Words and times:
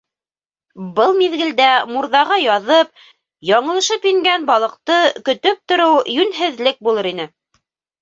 Был 0.99 1.11
миҙгелдә 1.19 1.67
мурҙаға 1.89 2.39
яҙып-яңылышып 2.45 4.11
ингән 4.15 4.51
балыҡты 4.53 4.99
көтөп 5.31 5.65
тороу 5.75 6.05
йүнһеҙлек 6.19 6.87
булыр 6.91 7.17
ине. 7.17 7.33